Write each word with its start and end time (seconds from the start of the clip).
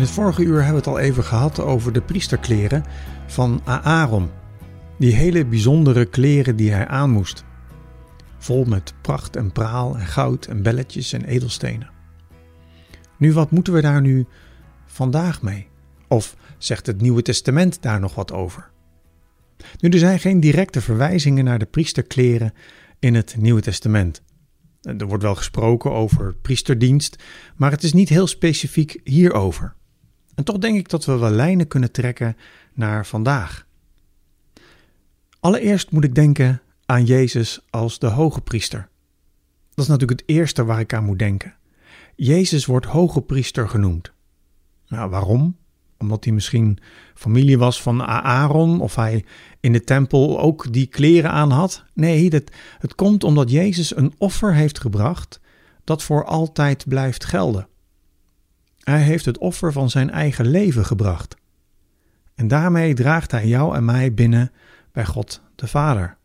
In 0.00 0.06
het 0.06 0.14
vorige 0.14 0.42
uur 0.42 0.56
hebben 0.56 0.82
we 0.82 0.90
het 0.90 0.98
al 0.98 0.98
even 0.98 1.24
gehad 1.24 1.60
over 1.60 1.92
de 1.92 2.00
priesterkleren 2.00 2.84
van 3.26 3.60
Aaron. 3.64 4.30
Die 4.98 5.14
hele 5.14 5.46
bijzondere 5.46 6.04
kleren 6.04 6.56
die 6.56 6.72
hij 6.72 6.86
aan 6.86 7.10
moest. 7.10 7.44
Vol 8.38 8.64
met 8.64 8.94
pracht 9.00 9.36
en 9.36 9.52
praal 9.52 9.96
en 9.96 10.06
goud 10.06 10.46
en 10.46 10.62
belletjes 10.62 11.12
en 11.12 11.24
edelstenen. 11.24 11.90
Nu, 13.16 13.32
wat 13.32 13.50
moeten 13.50 13.72
we 13.72 13.80
daar 13.80 14.00
nu 14.00 14.26
vandaag 14.86 15.42
mee? 15.42 15.68
Of 16.08 16.36
zegt 16.58 16.86
het 16.86 17.00
Nieuwe 17.00 17.22
Testament 17.22 17.82
daar 17.82 18.00
nog 18.00 18.14
wat 18.14 18.32
over? 18.32 18.70
Nu, 19.78 19.88
er 19.88 19.98
zijn 19.98 20.18
geen 20.18 20.40
directe 20.40 20.80
verwijzingen 20.80 21.44
naar 21.44 21.58
de 21.58 21.66
priesterkleren 21.66 22.52
in 22.98 23.14
het 23.14 23.36
Nieuwe 23.38 23.60
Testament. 23.60 24.22
Er 24.80 25.06
wordt 25.06 25.22
wel 25.22 25.34
gesproken 25.34 25.92
over 25.92 26.34
priesterdienst, 26.42 27.22
maar 27.56 27.70
het 27.70 27.82
is 27.82 27.92
niet 27.92 28.08
heel 28.08 28.26
specifiek 28.26 29.00
hierover. 29.04 29.78
En 30.40 30.46
toch 30.46 30.58
denk 30.58 30.76
ik 30.76 30.88
dat 30.88 31.04
we 31.04 31.16
wel 31.16 31.30
lijnen 31.30 31.68
kunnen 31.68 31.92
trekken 31.92 32.36
naar 32.74 33.06
vandaag. 33.06 33.66
Allereerst 35.40 35.90
moet 35.90 36.04
ik 36.04 36.14
denken 36.14 36.62
aan 36.86 37.04
Jezus 37.04 37.60
als 37.70 37.98
de 37.98 38.06
hoge 38.06 38.40
priester. 38.40 38.88
Dat 39.74 39.84
is 39.84 39.86
natuurlijk 39.86 40.20
het 40.20 40.28
eerste 40.28 40.64
waar 40.64 40.80
ik 40.80 40.94
aan 40.94 41.04
moet 41.04 41.18
denken. 41.18 41.54
Jezus 42.16 42.66
wordt 42.66 42.86
hoge 42.86 43.20
priester 43.20 43.68
genoemd. 43.68 44.12
Nou, 44.88 45.10
waarom? 45.10 45.56
Omdat 45.98 46.24
hij 46.24 46.32
misschien 46.32 46.78
familie 47.14 47.58
was 47.58 47.82
van 47.82 48.02
Aaron 48.02 48.80
of 48.80 48.94
hij 48.94 49.24
in 49.60 49.72
de 49.72 49.84
tempel 49.84 50.40
ook 50.40 50.72
die 50.72 50.86
kleren 50.86 51.30
aan 51.30 51.50
had. 51.50 51.84
Nee, 51.94 52.30
dat, 52.30 52.42
het 52.78 52.94
komt 52.94 53.24
omdat 53.24 53.50
Jezus 53.50 53.96
een 53.96 54.14
offer 54.18 54.54
heeft 54.54 54.80
gebracht 54.80 55.40
dat 55.84 56.02
voor 56.02 56.24
altijd 56.24 56.88
blijft 56.88 57.24
gelden. 57.24 57.68
Hij 58.80 59.02
heeft 59.02 59.24
het 59.24 59.38
offer 59.38 59.72
van 59.72 59.90
zijn 59.90 60.10
eigen 60.10 60.46
leven 60.46 60.84
gebracht. 60.84 61.36
En 62.34 62.48
daarmee 62.48 62.94
draagt 62.94 63.30
hij 63.30 63.46
jou 63.46 63.76
en 63.76 63.84
mij 63.84 64.14
binnen 64.14 64.52
bij 64.92 65.04
God 65.04 65.42
de 65.54 65.66
Vader. 65.66 66.16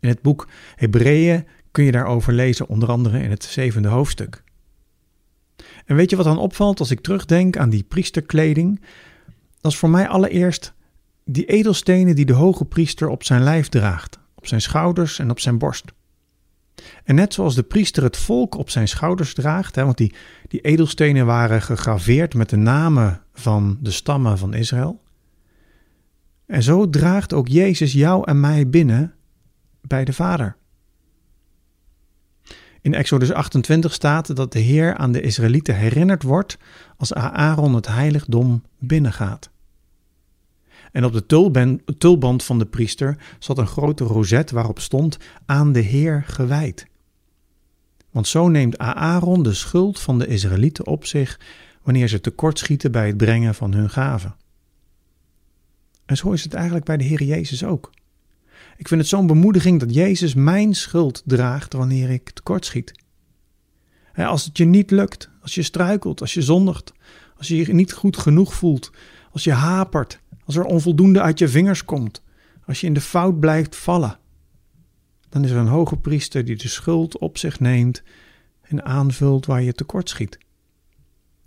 In 0.00 0.08
het 0.08 0.22
boek 0.22 0.48
Hebreeën 0.76 1.46
kun 1.70 1.84
je 1.84 1.92
daarover 1.92 2.32
lezen, 2.32 2.68
onder 2.68 2.88
andere 2.88 3.22
in 3.22 3.30
het 3.30 3.44
zevende 3.44 3.88
hoofdstuk. 3.88 4.42
En 5.84 5.96
weet 5.96 6.10
je 6.10 6.16
wat 6.16 6.24
dan 6.24 6.38
opvalt 6.38 6.78
als 6.78 6.90
ik 6.90 7.00
terugdenk 7.00 7.56
aan 7.56 7.70
die 7.70 7.82
priesterkleding? 7.82 8.80
Dat 9.60 9.72
is 9.72 9.78
voor 9.78 9.90
mij 9.90 10.08
allereerst 10.08 10.72
die 11.24 11.44
edelstenen 11.44 12.14
die 12.14 12.24
de 12.24 12.32
hoge 12.32 12.64
priester 12.64 13.08
op 13.08 13.24
zijn 13.24 13.42
lijf 13.42 13.68
draagt, 13.68 14.18
op 14.34 14.46
zijn 14.46 14.60
schouders 14.60 15.18
en 15.18 15.30
op 15.30 15.40
zijn 15.40 15.58
borst. 15.58 15.84
En 17.04 17.14
net 17.14 17.34
zoals 17.34 17.54
de 17.54 17.62
priester 17.62 18.02
het 18.02 18.16
volk 18.16 18.54
op 18.54 18.70
zijn 18.70 18.88
schouders 18.88 19.34
draagt, 19.34 19.74
hè, 19.74 19.84
want 19.84 19.96
die, 19.96 20.14
die 20.48 20.60
edelstenen 20.60 21.26
waren 21.26 21.62
gegraveerd 21.62 22.34
met 22.34 22.50
de 22.50 22.56
namen 22.56 23.22
van 23.32 23.78
de 23.80 23.90
stammen 23.90 24.38
van 24.38 24.54
Israël. 24.54 25.00
En 26.46 26.62
zo 26.62 26.90
draagt 26.90 27.32
ook 27.32 27.48
Jezus 27.48 27.92
jou 27.92 28.24
en 28.26 28.40
mij 28.40 28.68
binnen 28.68 29.14
bij 29.80 30.04
de 30.04 30.12
Vader. 30.12 30.56
In 32.80 32.94
Exodus 32.94 33.32
28 33.32 33.92
staat 33.92 34.36
dat 34.36 34.52
de 34.52 34.58
Heer 34.58 34.96
aan 34.96 35.12
de 35.12 35.20
Israëlieten 35.20 35.76
herinnerd 35.76 36.22
wordt 36.22 36.58
als 36.96 37.14
Aaron 37.14 37.74
het 37.74 37.86
heiligdom 37.86 38.62
binnengaat. 38.78 39.50
En 40.92 41.04
op 41.04 41.12
de 41.12 41.26
tulband 41.98 42.42
van 42.42 42.58
de 42.58 42.66
priester 42.66 43.16
zat 43.38 43.58
een 43.58 43.66
grote 43.66 44.04
rozet 44.04 44.50
waarop 44.50 44.78
stond 44.78 45.18
aan 45.46 45.72
de 45.72 45.80
Heer 45.80 46.24
gewijd. 46.26 46.86
Want 48.10 48.28
zo 48.28 48.48
neemt 48.48 48.78
Aaron 48.78 49.42
de 49.42 49.54
schuld 49.54 50.00
van 50.00 50.18
de 50.18 50.26
Israëlieten 50.26 50.86
op 50.86 51.06
zich 51.06 51.40
wanneer 51.82 52.08
ze 52.08 52.20
tekortschieten 52.20 52.92
bij 52.92 53.06
het 53.06 53.16
brengen 53.16 53.54
van 53.54 53.72
hun 53.72 53.90
gaven. 53.90 54.36
En 56.06 56.16
zo 56.16 56.32
is 56.32 56.42
het 56.42 56.54
eigenlijk 56.54 56.84
bij 56.84 56.96
de 56.96 57.04
Heer 57.04 57.22
Jezus 57.22 57.64
ook. 57.64 57.90
Ik 58.76 58.88
vind 58.88 59.00
het 59.00 59.10
zo'n 59.10 59.26
bemoediging 59.26 59.80
dat 59.80 59.94
Jezus 59.94 60.34
mijn 60.34 60.74
schuld 60.74 61.22
draagt 61.26 61.72
wanneer 61.72 62.10
ik 62.10 62.30
tekortschiet. 62.30 62.92
Als 64.14 64.44
het 64.44 64.56
je 64.56 64.64
niet 64.64 64.90
lukt, 64.90 65.30
als 65.42 65.54
je 65.54 65.62
struikelt, 65.62 66.20
als 66.20 66.34
je 66.34 66.42
zondigt, 66.42 66.92
als 67.36 67.48
je 67.48 67.56
je 67.56 67.72
niet 67.72 67.92
goed 67.92 68.16
genoeg 68.16 68.54
voelt, 68.54 68.90
als 69.32 69.44
je 69.44 69.52
hapert, 69.52 70.19
als 70.50 70.58
er 70.58 70.72
onvoldoende 70.74 71.20
uit 71.20 71.38
je 71.38 71.48
vingers 71.48 71.84
komt, 71.84 72.22
als 72.66 72.80
je 72.80 72.86
in 72.86 72.92
de 72.92 73.00
fout 73.00 73.40
blijft 73.40 73.76
vallen, 73.76 74.18
dan 75.28 75.44
is 75.44 75.50
er 75.50 75.56
een 75.56 75.66
hoge 75.66 75.96
priester 75.96 76.44
die 76.44 76.56
de 76.56 76.68
schuld 76.68 77.18
op 77.18 77.38
zich 77.38 77.60
neemt 77.60 78.02
en 78.60 78.84
aanvult 78.84 79.46
waar 79.46 79.62
je 79.62 79.72
tekort 79.72 80.08
schiet. 80.08 80.38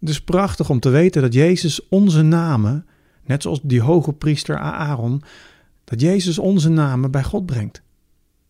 Het 0.00 0.08
is 0.08 0.20
prachtig 0.20 0.70
om 0.70 0.80
te 0.80 0.88
weten 0.88 1.22
dat 1.22 1.32
Jezus 1.32 1.88
onze 1.88 2.22
namen, 2.22 2.86
net 3.24 3.42
zoals 3.42 3.60
die 3.62 3.80
hoge 3.80 4.12
priester 4.12 4.58
Aaron, 4.58 5.22
dat 5.84 6.00
Jezus 6.00 6.38
onze 6.38 6.68
namen 6.68 7.10
bij 7.10 7.24
God 7.24 7.46
brengt. 7.46 7.82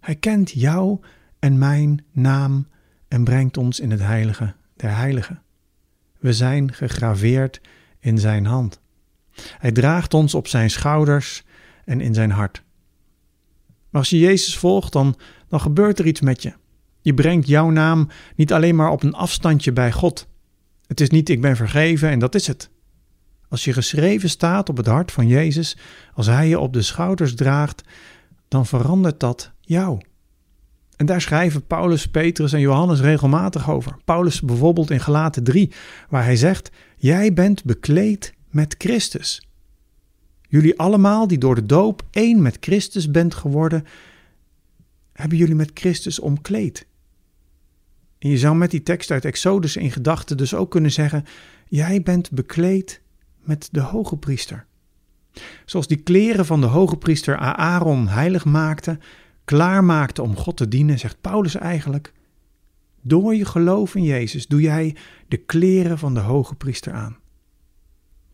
Hij 0.01 0.17
kent 0.17 0.51
jou 0.51 0.99
en 1.39 1.59
mijn 1.59 2.05
naam 2.13 2.67
en 3.09 3.25
brengt 3.25 3.57
ons 3.57 3.81
in 3.81 3.91
het 3.91 4.01
heilige 4.01 4.55
der 4.77 4.97
heiligen. 4.97 5.43
We 6.19 6.33
zijn 6.33 6.73
gegraveerd 6.73 7.61
in 7.99 8.19
zijn 8.19 8.47
hand. 8.47 8.81
Hij 9.59 9.73
draagt 9.73 10.15
ons 10.15 10.35
op 10.35 10.49
zijn 10.49 10.71
schouders 10.71 11.45
en 11.85 12.01
in 12.01 12.15
zijn 12.15 12.31
hart. 12.31 12.63
Maar 13.91 14.01
als 14.01 14.11
je 14.11 14.19
Jezus 14.19 14.57
volgt, 14.59 14.93
dan, 14.93 15.17
dan 15.49 15.61
gebeurt 15.61 15.99
er 15.99 16.07
iets 16.07 16.21
met 16.21 16.43
je. 16.43 16.53
Je 17.01 17.15
brengt 17.15 17.47
jouw 17.47 17.71
naam 17.71 18.09
niet 18.37 18.53
alleen 18.53 18.77
maar 18.77 18.91
op 18.91 19.03
een 19.03 19.15
afstandje 19.15 19.73
bij 19.73 19.93
God. 19.93 20.27
Het 20.87 21.01
is 21.01 21.11
niet 21.11 21.29
ik 21.29 21.41
ben 21.41 21.57
vergeven 21.57 22.09
en 22.09 22.19
dat 22.19 22.35
is 22.35 22.47
het. 22.47 22.71
Als 23.49 23.65
je 23.65 23.73
geschreven 23.73 24.31
staat 24.31 24.69
op 24.69 24.77
het 24.77 24.87
hart 24.87 25.13
van 25.13 25.27
Jezus, 25.27 25.77
als 26.15 26.27
Hij 26.27 26.49
je 26.49 26.59
op 26.59 26.73
de 26.73 26.83
schouders 26.83 27.35
draagt, 27.35 27.83
dan 28.49 28.67
verandert 28.67 29.21
dat 29.21 29.53
jou. 29.61 30.01
En 30.97 31.07
daar 31.07 31.21
schrijven 31.21 31.67
Paulus, 31.67 32.09
Petrus 32.09 32.53
en 32.53 32.61
Johannes 32.61 33.01
regelmatig 33.01 33.71
over. 33.71 33.97
Paulus 34.05 34.41
bijvoorbeeld 34.41 34.91
in 34.91 35.01
Galaten 35.01 35.45
3, 35.45 35.73
waar 36.09 36.25
hij 36.25 36.37
zegt: 36.37 36.71
Jij 36.97 37.33
bent 37.33 37.65
bekleed 37.65 38.35
met 38.59 38.75
Christus. 38.79 39.49
Jullie 40.49 40.79
allemaal 40.79 41.27
die 41.27 41.39
door 41.39 41.55
de 41.55 41.67
doop 41.67 42.03
één 42.11 42.43
met 42.43 42.57
Christus 42.61 43.11
bent 43.11 43.35
geworden, 43.35 43.85
hebben 45.13 45.39
jullie 45.39 45.55
met 45.55 45.71
Christus 45.75 46.19
omkleed. 46.19 46.87
En 48.19 48.31
je 48.31 48.39
zou 48.39 48.57
met 48.57 48.71
die 48.71 48.83
tekst 48.83 49.11
uit 49.11 49.25
Exodus 49.25 49.77
in 49.77 49.91
gedachten 49.91 50.37
dus 50.37 50.55
ook 50.55 50.71
kunnen 50.71 50.91
zeggen: 50.91 51.25
Jij 51.69 52.03
bent 52.03 52.31
bekleed 52.31 53.01
met 53.43 53.69
de 53.73 53.81
hoge 53.81 54.17
priester. 54.17 54.67
Zoals 55.65 55.87
die 55.87 56.03
kleren 56.03 56.47
van 56.47 56.61
de 56.61 56.67
hoge 56.67 56.97
priester 56.97 57.37
Aaron 57.37 58.09
heilig 58.09 58.45
maakten, 58.45 59.01
klaar 59.45 59.85
maakten 59.85 60.25
om 60.25 60.37
God 60.37 60.57
te 60.57 60.69
dienen, 60.69 60.99
zegt 60.99 61.21
Paulus 61.21 61.55
eigenlijk: 61.55 62.13
Door 63.03 63.35
je 63.35 63.45
geloof 63.45 63.95
in 63.95 64.05
Jezus 64.05 64.47
doe 64.47 64.61
jij 64.61 64.97
de 65.29 65.37
kleren 65.37 65.99
van 65.99 66.15
de 66.15 66.21
hoge 66.21 66.55
priester 66.55 66.93
aan. 66.93 67.17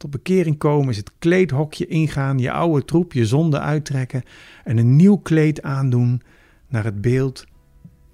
Tot 0.04 0.12
bekering 0.12 0.58
komen 0.58 0.88
is 0.88 0.96
het 0.96 1.12
kleedhokje 1.18 1.86
ingaan, 1.86 2.38
je 2.38 2.50
oude 2.50 2.84
troep, 2.84 3.12
je 3.12 3.26
zonde 3.26 3.60
uittrekken 3.60 4.22
en 4.64 4.78
een 4.78 4.96
nieuw 4.96 5.16
kleed 5.16 5.62
aandoen 5.62 6.22
naar 6.68 6.84
het 6.84 7.00
beeld 7.00 7.46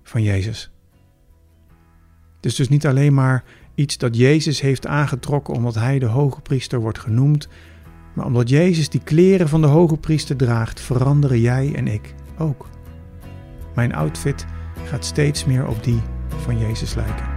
van 0.03 0.23
Jezus. 0.23 0.71
Het 2.37 2.47
is 2.47 2.55
dus 2.55 2.69
niet 2.69 2.87
alleen 2.87 3.15
maar 3.15 3.45
iets 3.75 3.99
dat 3.99 4.17
Jezus 4.17 4.61
heeft 4.61 4.87
aangetrokken 4.87 5.55
omdat 5.55 5.75
hij 5.75 5.99
de 5.99 6.07
hoge 6.07 6.41
priester 6.41 6.81
wordt 6.81 6.99
genoemd, 6.99 7.49
maar 8.15 8.27
omdat 8.27 8.49
Jezus 8.49 8.89
die 8.89 9.03
kleren 9.03 9.49
van 9.49 9.61
de 9.61 9.67
hoge 9.67 9.97
priester 9.97 10.37
draagt, 10.37 10.81
veranderen 10.81 11.41
jij 11.41 11.75
en 11.75 11.87
ik 11.87 12.15
ook. 12.39 12.69
Mijn 13.75 13.95
outfit 13.95 14.47
gaat 14.85 15.05
steeds 15.05 15.45
meer 15.45 15.67
op 15.67 15.85
die 15.85 16.01
van 16.29 16.59
Jezus 16.59 16.95
lijken. 16.95 17.30